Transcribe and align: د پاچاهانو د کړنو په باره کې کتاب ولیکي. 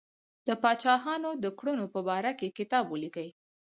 د 0.47 0.49
پاچاهانو 0.61 1.31
د 1.43 1.45
کړنو 1.59 1.85
په 1.93 1.99
باره 2.07 2.31
کې 2.39 2.55
کتاب 2.57 2.85
ولیکي. 2.89 3.29